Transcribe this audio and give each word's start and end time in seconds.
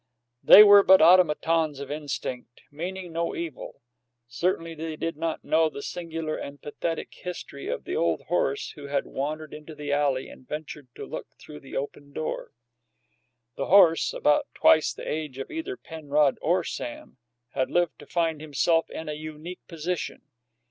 They 0.43 0.63
were 0.63 0.81
but 0.81 0.99
automatons 0.99 1.79
of 1.79 1.91
instinct,[21 1.91 2.71
2] 2.71 2.75
meaning 2.75 3.11
no 3.13 3.35
evil. 3.35 3.83
Certainly 4.27 4.73
they 4.73 4.95
did 4.95 5.15
not 5.15 5.43
know 5.43 5.69
the 5.69 5.83
singular 5.83 6.35
and 6.35 6.59
pathetic 6.59 7.13
history 7.13 7.67
of 7.67 7.83
the 7.83 7.95
old 7.95 8.23
horse 8.23 8.71
who 8.71 8.87
had 8.87 9.05
wandered 9.05 9.53
into 9.53 9.75
the 9.75 9.93
alley 9.93 10.27
and 10.27 10.47
ventured 10.47 10.87
to 10.95 11.05
look 11.05 11.27
through 11.37 11.59
the 11.59 11.77
open 11.77 12.13
door. 12.13 12.51
This 13.55 13.67
horse, 13.67 14.11
about 14.11 14.47
twice 14.55 14.91
the 14.91 15.07
age 15.07 15.37
of 15.37 15.51
either 15.51 15.77
Penrod 15.77 16.39
or 16.41 16.63
Sam, 16.63 17.17
had 17.51 17.69
lived 17.69 17.99
to 17.99 18.07
find 18.07 18.41
himself 18.41 18.89
in 18.89 19.07
a 19.07 19.13
unique 19.13 19.61
position. 19.67 20.23